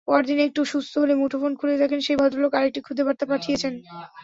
পরদিন 0.07 0.39
একটু 0.47 0.61
সুস্থ 0.71 0.93
হলে 0.97 1.13
মুঠোফোন 1.21 1.51
খুলে 1.59 1.75
দেখেন 1.81 1.99
সেই 2.05 2.17
ভদ্রলোক 2.21 2.53
আরেকটি 2.55 2.79
খুদে 2.87 3.03
বার্তা 3.07 3.25
পাঠিয়েছেন। 3.31 3.73